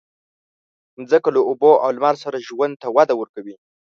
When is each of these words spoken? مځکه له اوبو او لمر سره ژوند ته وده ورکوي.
مځکه 0.99 1.29
له 1.35 1.41
اوبو 1.49 1.71
او 1.83 1.89
لمر 1.95 2.15
سره 2.23 2.43
ژوند 2.47 2.73
ته 2.81 2.87
وده 2.95 3.13
ورکوي. 3.17 3.55